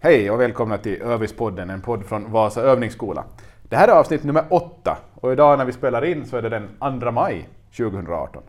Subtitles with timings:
[0.00, 3.24] Hej och välkomna till Övispodden, en podd från Vasa övningsskola.
[3.62, 6.48] Det här är avsnitt nummer åtta och idag när vi spelar in så är det
[6.48, 8.42] den 2 maj 2018.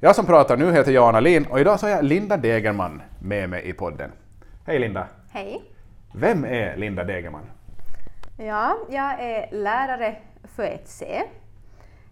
[0.00, 3.48] Jag som pratar nu heter Jan Alin och idag så har jag Linda Degerman med
[3.48, 4.10] mig i podden.
[4.66, 5.06] Hej Linda!
[5.30, 5.62] Hej!
[6.14, 7.44] Vem är Linda Degerman?
[8.36, 11.22] Ja, jag är lärare för 1C.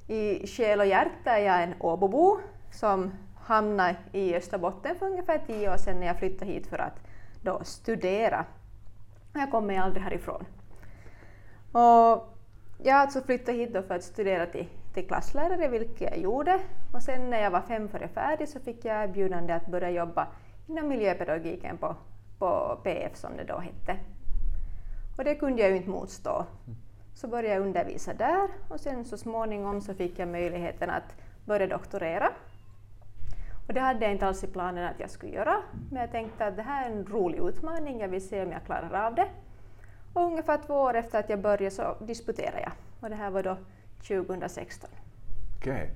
[0.07, 2.39] I själ och hjärta är jag en Åbobo
[2.71, 7.04] som hamnade i Österbotten för ungefär tio år sedan när jag flyttade hit för att
[7.45, 8.45] då studera.
[9.33, 10.45] Jag kommer aldrig härifrån.
[11.73, 12.35] Och
[12.83, 16.61] jag alltså flyttade hit då för att studera till, till klasslärare, vilket jag gjorde.
[16.95, 20.29] Och sen när jag var fem före färdig så fick jag erbjudande att börja jobba
[20.67, 21.97] inom miljöpedagogiken på,
[22.39, 23.97] på PF som det då hette.
[25.19, 26.47] Och det kunde jag ju inte motstå.
[27.15, 31.67] Så började jag undervisa där och sen så småningom så fick jag möjligheten att börja
[31.67, 32.31] doktorera.
[33.67, 35.57] Och det hade jag inte alls i planen att jag skulle göra,
[35.91, 38.65] men jag tänkte att det här är en rolig utmaning, jag vill se om jag
[38.65, 39.27] klarar av det.
[40.13, 42.73] Och ungefär två år efter att jag började så disputerade jag.
[43.01, 43.57] Och det här var då
[44.09, 44.91] 2016.
[45.59, 45.73] Okej.
[45.73, 45.87] Okay.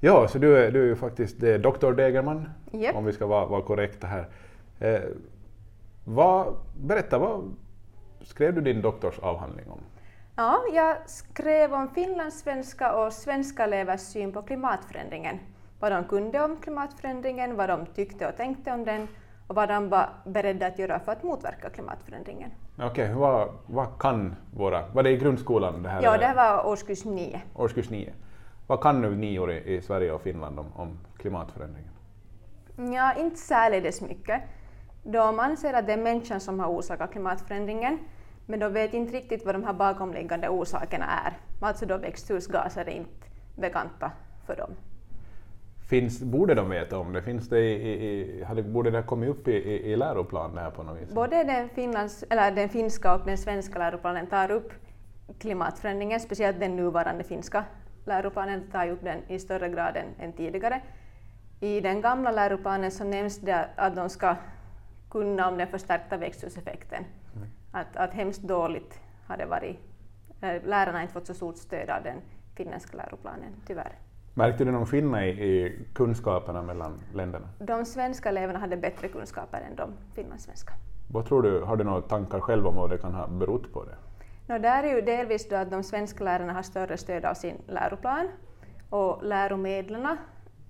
[0.00, 2.96] Ja, så du är, du är ju faktiskt det är doktor Degerman, Yep.
[2.96, 4.28] om vi ska vara, vara korrekta här.
[4.78, 5.00] Eh,
[6.04, 7.56] vad, berätta, vad
[8.22, 9.80] skrev du din doktorsavhandling om?
[10.36, 15.38] Ja, jag skrev om finlandssvenska och svenska elevers syn på klimatförändringen.
[15.80, 19.08] Vad de kunde om klimatförändringen, vad de tyckte och tänkte om den
[19.46, 22.50] och vad de var beredda att göra för att motverka klimatförändringen.
[22.78, 24.88] Okej, vad, vad kan våra...
[24.88, 25.82] Var det i grundskolan?
[25.82, 27.42] Det här Ja, det här var årskurs nio.
[27.54, 28.12] Årskurs nio.
[28.66, 31.92] Vad kan nu nior i, i Sverige och Finland om, om klimatförändringen?
[32.94, 34.42] Ja, inte särdeles mycket.
[35.02, 37.98] De anser att det är människan som har orsakat klimatförändringen,
[38.46, 41.38] men de vet inte riktigt vad de här bakomliggande orsakerna är.
[41.60, 43.26] Alltså då växthusgaser är inte
[43.56, 44.10] bekanta
[44.46, 44.70] för dem.
[45.88, 47.22] Finns, borde de veta om det?
[47.22, 50.70] Finns det i, i, hade, borde det ha kommit upp i, i, i läroplanen här
[50.70, 51.14] på något vis?
[51.14, 54.72] Både den, Finlands, eller den finska och den svenska läroplanen tar upp
[55.38, 57.64] klimatförändringen, speciellt den nuvarande finska
[58.04, 60.82] läroplanen tar upp den i större grad än, än tidigare.
[61.60, 64.36] I den gamla läroplanen så nämns det att de ska
[65.10, 67.04] kunna om den förstärkta växthuseffekten.
[67.36, 67.48] Mm.
[67.72, 69.78] Att, att hemskt dåligt har det varit.
[70.40, 72.16] Lärarna har inte fått så stort stöd av den
[72.54, 73.92] finländska läroplanen, tyvärr.
[74.38, 77.48] Märkte du någon skillnad i, i kunskaperna mellan länderna?
[77.58, 80.72] De svenska eleverna hade bättre kunskaper än de finlandssvenska.
[81.10, 83.84] Vad tror du, har du några tankar själv om vad det kan ha berott på
[83.84, 83.94] det?
[84.46, 87.56] No, där är ju delvis då att de svenska lärarna har större stöd av sin
[87.66, 88.28] läroplan
[88.90, 90.16] och läromedlen.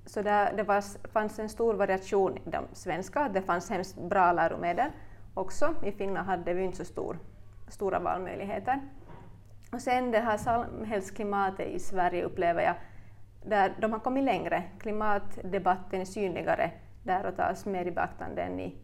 [0.06, 4.32] Så där, det var, fanns en stor variation i de svenska, det fanns hemskt bra
[4.32, 4.90] läromedel
[5.34, 5.74] också.
[5.82, 7.18] I Finland hade vi inte så stor,
[7.68, 8.80] stora valmöjligheter.
[9.72, 12.74] Och sen det här samhällsklimatet i Sverige upplever jag,
[13.48, 14.62] där de har kommit längre.
[14.78, 16.70] Klimatdebatten är synligare
[17.02, 18.74] där och tas mer i beaktande än i,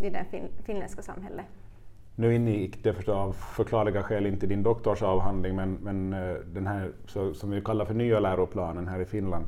[0.00, 1.46] i det fin, finländska samhället.
[2.14, 6.92] Nu ingick det förstås av förklarliga skäl inte din doktorsavhandling, men, men eh, den här
[7.06, 9.46] så, som vi kallar för nya läroplanen här i Finland,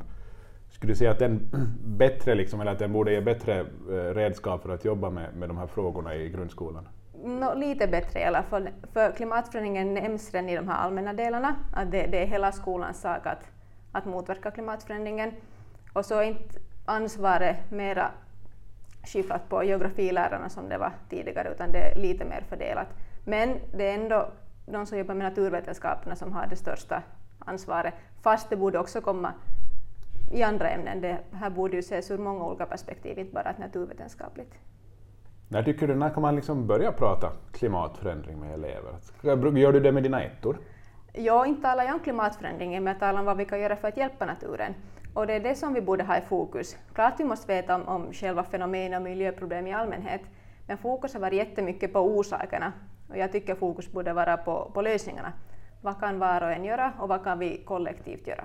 [0.69, 1.49] skulle du säga att den
[1.97, 5.49] bättre, liksom, eller att den borde ge bättre eh, redskap för att jobba med, med
[5.49, 6.87] de här frågorna i grundskolan?
[7.23, 11.55] Nå, lite bättre i alla fall, för klimatförändringen nämns redan i de här allmänna delarna,
[11.73, 13.51] att det, det är hela skolans sak att,
[13.91, 15.31] att motverka klimatförändringen.
[15.93, 18.11] Och så är inte ansvaret mera
[19.03, 22.87] skiftat på geografilärarna som det var tidigare, utan det är lite mer fördelat.
[23.25, 24.31] Men det är ändå
[24.65, 27.03] de som jobbar med naturvetenskaperna som har det största
[27.39, 29.33] ansvaret, fast det borde också komma
[30.31, 31.01] i andra ämnen.
[31.01, 34.53] Det här borde ju ses ur många olika perspektiv, inte bara ett naturvetenskapligt.
[35.47, 38.95] När tycker du, när kan man liksom börja prata klimatförändring med elever?
[39.59, 40.57] Gör du det med dina ettor?
[41.13, 43.87] Ja, inte talar jag om klimatförändringen, men jag talar om vad vi kan göra för
[43.87, 44.73] att hjälpa naturen.
[45.13, 46.77] Och det är det som vi borde ha i fokus.
[46.93, 50.21] Klart vi måste veta om, om själva fenomen och miljöproblem i allmänhet,
[50.67, 52.73] men fokus har varit jättemycket på orsakerna.
[53.09, 55.33] Och jag tycker fokus borde vara på, på lösningarna.
[55.81, 58.43] Vad kan var och en göra och vad kan vi kollektivt göra?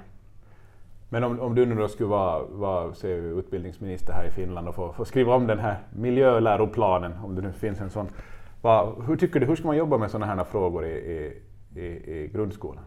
[1.08, 4.74] Men om, om du nu då skulle vara, vara se, utbildningsminister här i Finland och
[4.74, 8.08] få, få skriva om den här miljöläroplanen, om det nu finns en sån.
[8.62, 11.42] Vad, hur tycker du, hur ska man jobba med sådana här frågor i, i,
[11.76, 12.84] i, i grundskolan?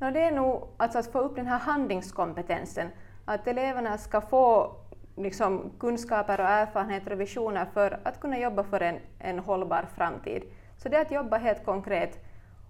[0.00, 2.88] No, det är nog alltså att få upp den här handlingskompetensen,
[3.24, 4.76] att eleverna ska få
[5.16, 10.42] liksom, kunskaper och erfarenheter och visioner för att kunna jobba för en, en hållbar framtid.
[10.76, 12.18] Så det är att jobba helt konkret.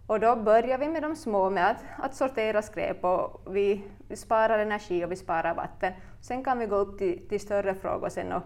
[0.07, 4.17] Och då börjar vi med de små, med att, att sortera skräp och vi, vi
[4.17, 5.93] sparar energi och vi sparar vatten.
[6.21, 8.43] Sen kan vi gå upp till, till större frågor sen och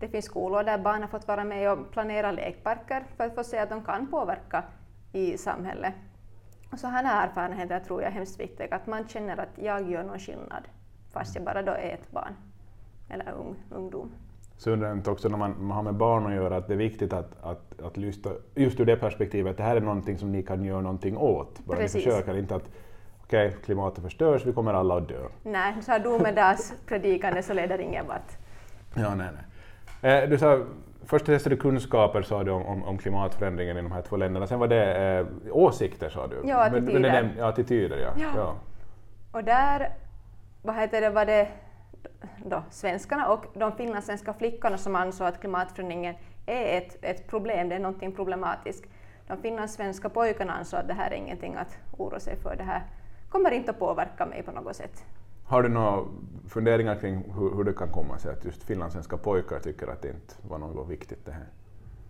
[0.00, 3.44] det finns skolor där barn har fått vara med och planera lekparker för att få
[3.44, 4.64] se att de kan påverka
[5.12, 5.94] i samhället.
[6.72, 10.18] Och sådana erfarenheter tror jag är hemskt viktiga, att man känner att jag gör någon
[10.18, 10.62] skillnad,
[11.12, 12.34] fast jag bara då är ett barn
[13.08, 14.10] eller ung, ungdom.
[14.56, 16.78] så undrar jag också när man, man har med barn att göra att det är
[16.78, 20.42] viktigt att, att, att lyssna just ur det perspektivet, det här är någonting som ni
[20.42, 21.58] kan göra någonting åt.
[21.64, 21.94] Bara Precis.
[22.06, 22.70] ni försöker inte att
[23.22, 25.28] okej, okay, klimatet förstörs, vi kommer alla att dö.
[25.42, 28.32] Nej, så här domedagspredikande så leder ingen vart.
[28.94, 30.22] Ja, nej, nej.
[30.22, 30.64] Eh, du sa,
[31.04, 34.46] först testade du kunskaper sa du, om, om, om, klimatförändringen i de här två länderna,
[34.46, 35.26] sen var det eh,
[35.56, 36.42] åsikter sa du?
[36.44, 37.00] Ja, attityder.
[37.00, 38.10] Men, men ja, attityder ja.
[38.16, 38.28] ja.
[38.36, 38.54] ja.
[39.32, 39.92] Och där
[40.62, 41.48] vad heter det, var det
[42.44, 46.14] då, svenskarna och de finlandssvenska flickorna som ansåg att klimatförändringen
[46.46, 48.84] är ett, ett problem, det är någonting problematiskt.
[49.26, 52.82] De finlandssvenska pojkarna ansåg att det här är ingenting att oroa sig för, det här
[53.28, 55.04] kommer inte att påverka mig på något sätt.
[55.50, 56.04] Har du några
[56.48, 60.08] funderingar kring hur, hur det kan komma sig att just finlandssvenska pojkar tycker att det
[60.08, 61.46] inte var något viktigt det här?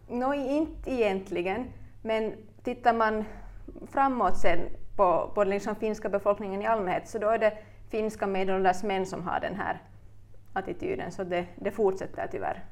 [0.08, 1.66] Nå, inte egentligen,
[2.02, 2.32] men
[2.62, 3.24] tittar man
[3.86, 4.58] framåt sen
[4.96, 7.58] på, på den liksom finska befolkningen i allmänhet så då är det
[7.88, 9.82] finska medelålders män som har den här
[10.52, 12.64] attityden, så det, det fortsätter tyvärr.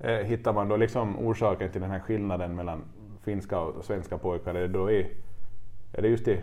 [0.00, 2.84] Eh, hittar man då liksom orsaken till den här skillnaden mellan
[3.22, 4.54] finska och svenska pojkar?
[4.54, 5.10] Är det, då i,
[5.92, 6.40] är det just i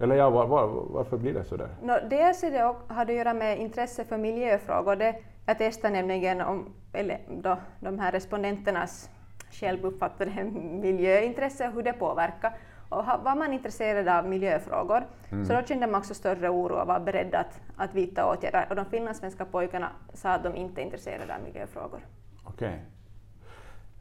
[0.00, 1.68] eller ja, var, var, varför blir det så där?
[1.82, 4.96] No, dels är det, har det att göra med intresse för miljöfrågor.
[4.96, 5.16] Det,
[5.46, 9.10] jag testade nämligen om, eller då, de här respondenternas
[9.50, 10.44] självuppfattade
[10.82, 12.52] miljöintresse, hur det påverkar.
[12.88, 15.44] Och var man intresserad av miljöfrågor mm.
[15.44, 18.66] så då kände man också större oro och var beredd att, att vidta åtgärder.
[18.70, 22.00] Och de finlandssvenska pojkarna sa att de inte är intresserade av miljöfrågor.
[22.44, 22.84] Okej.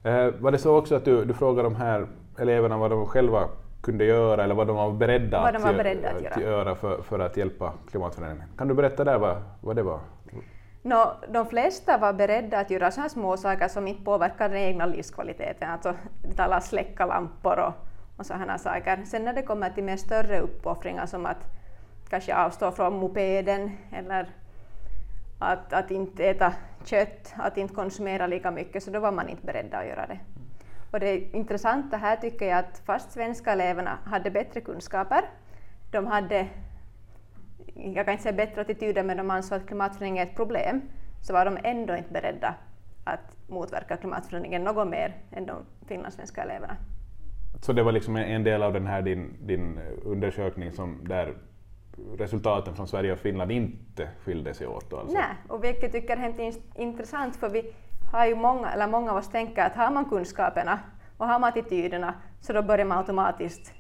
[0.01, 0.11] Okay.
[0.13, 2.07] Eh, var det så också att du, du frågade de här
[2.37, 3.49] eleverna vad de själva
[3.81, 7.01] kunde göra eller vad de var beredda, vad de var beredda att, att, göra för,
[7.01, 8.49] för att hjälpa klimatförändringen?
[8.57, 9.99] Kan du berätta där vad, vad det var?
[10.81, 14.85] No, de flesta var beredda att göra sådana små saker som inte påverkar den egna
[14.85, 15.93] livskvaliteten, alltså
[16.35, 17.73] tala släcka lampor och
[18.19, 19.03] och sådana saker.
[19.05, 21.47] Sen när det kommer till mer större uppoffringar som att
[22.09, 24.29] kanske avstå från mopeden eller
[25.39, 26.53] att, att inte äta
[26.85, 30.19] kött, att inte konsumera lika mycket, så då var man inte beredd att göra det.
[30.91, 35.21] Och det intressanta här tycker jag att fast svenska eleverna hade bättre kunskaper,
[35.91, 36.47] de hade,
[37.75, 40.81] jag kan inte säga bättre attityder, men de ansåg att klimatförändringen är ett problem,
[41.21, 42.55] så var de ändå inte beredda
[43.03, 45.55] att motverka klimatförändringen något mer än de
[45.87, 46.77] finlandssvenska eleverna.
[47.61, 51.33] Så det var liksom en del av den här din, din undersökning som där
[52.17, 54.93] resultaten från Sverige och Finland inte skilde sig åt?
[54.93, 55.17] Alltså.
[55.17, 57.73] Nej, och vilket jag tycker är helt intressant för vi
[58.11, 60.79] har ju många, eller många av oss tänker att har man kunskaperna
[61.17, 63.73] och har man attityderna så då börjar man automatiskt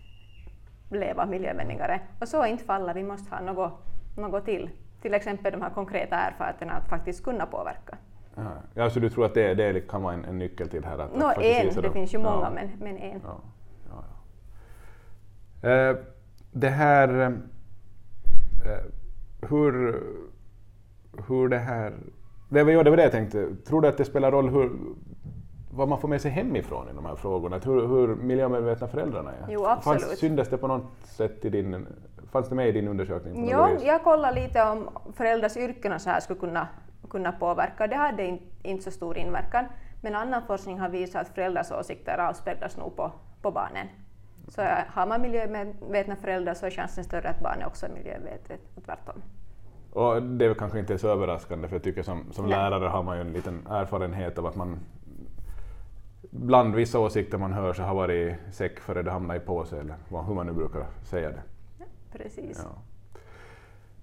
[0.89, 2.01] leva miljövänligare.
[2.19, 3.71] Och så är inte fallet, vi måste ha något,
[4.17, 4.69] något till.
[5.01, 7.97] Till exempel de här konkreta erfarenheterna att faktiskt kunna påverka.
[8.73, 10.99] Ja, så du tror att det, det kan vara en, en nyckel till här?
[10.99, 12.49] Att, no, att en, det finns ju många, ja.
[12.49, 13.21] men, men en.
[15.61, 15.69] Ja.
[15.69, 15.95] Eh,
[16.51, 17.21] det här...
[18.65, 18.85] Eh,
[19.49, 20.03] hur,
[21.27, 21.93] hur det här...
[22.49, 23.47] Det var, det var det jag tänkte.
[23.67, 24.71] Tror du att det spelar roll hur,
[25.71, 27.59] vad man får med sig hemifrån i de här frågorna?
[27.65, 29.45] Hur, hur miljömedvetna föräldrarna är?
[29.49, 30.01] Jo, absolut.
[30.01, 31.87] Fanns, syndes det på något sätt i din...
[32.31, 33.49] Fanns det med i din undersökning?
[33.51, 36.67] Jo, jag kollade lite om föräldrars yrken och så här skulle kunna,
[37.09, 37.87] kunna påverka.
[37.87, 39.65] Det hade inte, inte så stor inverkan.
[40.01, 43.11] Men annan forskning har visat att föräldrars åsikter avspeglas nog på,
[43.41, 43.87] på barnen.
[44.47, 48.83] Så har man miljömedvetna föräldrar så är chansen större att barnet också är miljömedvetet och
[48.83, 49.21] tvärtom.
[49.93, 53.17] Och det är kanske inte så överraskande för jag tycker som, som lärare har man
[53.17, 54.79] ju en liten erfarenhet av att man
[56.31, 59.79] bland vissa åsikter man hör så har varit i säck före det hamnar i påse
[59.79, 59.95] eller
[60.27, 61.41] hur man nu brukar säga det.
[61.77, 62.61] Ja, precis.
[62.63, 62.81] Ja.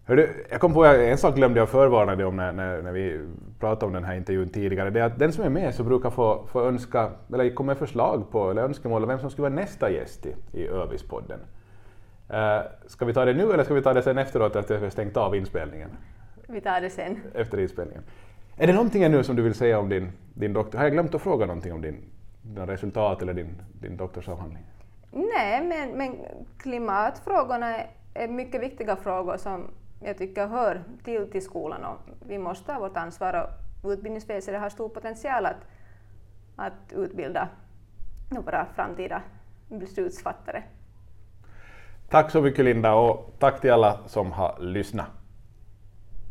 [0.04, 3.28] Hörru, jag kom på en sak glömde jag förvarna dig om när, när, när, vi
[3.60, 4.90] pratade om den här intervjun tidigare.
[4.90, 7.78] Det är att den som är med så brukar få, få önska, eller komma med
[7.78, 11.38] förslag på, eller önskemål om vem som skulle vara nästa gäst i, i Övispodden.
[11.38, 11.65] Uh,
[12.86, 14.90] ska vi ta det nu eller ska vi ta det sen efteråt efter att vi
[14.90, 15.90] stängt av inspelningen?
[16.48, 17.20] Vi tar det sen.
[17.34, 18.02] Efter inspelningen.
[18.56, 20.78] Är det någonting ännu som du vill säga om din, din doktor?
[20.78, 22.04] Har jag glömt att fråga någonting om din,
[22.42, 24.66] dina resultat eller din, din doktorsavhandling?
[25.10, 26.16] Nej, men, men
[26.58, 27.76] klimatfrågorna
[28.14, 32.78] är mycket viktiga frågor som jag tycker hör till, till skolan och vi måste ta
[32.78, 33.50] vårt ansvar
[33.82, 35.66] och utbildningsväsendet har stor potential att,
[36.56, 37.48] att utbilda
[38.30, 39.22] våra framtida
[39.68, 40.62] beslutsfattare.
[42.10, 45.06] Tack så mycket Linda och tack till alla som har lyssnat.